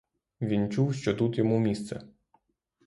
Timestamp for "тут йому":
1.13-1.59